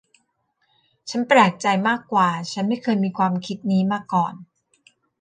[1.09, 4.33] ฉันแปลกใจมากว่าฉันไม่เคยมีความคิดนี้มาก่อน